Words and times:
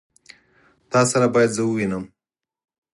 تا 0.91 0.99
سره 1.11 1.27
بايد 1.33 1.51
زه 1.57 1.61
ووينم. 1.65 2.03